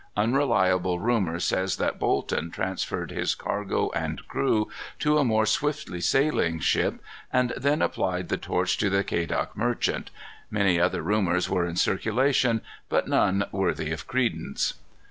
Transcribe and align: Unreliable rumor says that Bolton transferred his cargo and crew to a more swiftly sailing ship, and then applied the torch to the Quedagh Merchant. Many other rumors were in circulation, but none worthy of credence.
Unreliable 0.17 0.97
rumor 0.99 1.39
says 1.39 1.75
that 1.77 1.99
Bolton 1.99 2.49
transferred 2.49 3.11
his 3.11 3.35
cargo 3.35 3.91
and 3.91 4.27
crew 4.27 4.67
to 4.97 5.19
a 5.19 5.23
more 5.23 5.45
swiftly 5.45 6.01
sailing 6.01 6.57
ship, 6.59 6.95
and 7.31 7.53
then 7.55 7.83
applied 7.83 8.29
the 8.29 8.35
torch 8.37 8.79
to 8.79 8.89
the 8.89 9.03
Quedagh 9.03 9.49
Merchant. 9.55 10.09
Many 10.49 10.79
other 10.79 11.03
rumors 11.03 11.51
were 11.51 11.67
in 11.67 11.75
circulation, 11.75 12.61
but 12.89 13.07
none 13.07 13.45
worthy 13.51 13.91
of 13.91 14.07
credence. 14.07 14.73